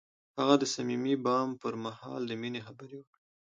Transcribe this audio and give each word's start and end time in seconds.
هغه 0.39 0.55
د 0.61 0.63
صمیمي 0.73 1.15
بام 1.25 1.49
پر 1.61 1.73
مهال 1.83 2.21
د 2.27 2.31
مینې 2.41 2.61
خبرې 2.67 2.95
وکړې. 2.99 3.19